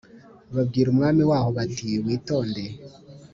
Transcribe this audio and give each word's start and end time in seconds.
babwira 0.55 0.87
umwami 0.93 1.23
waho 1.29 1.49
bati 1.57 1.89
witonde 2.05 2.63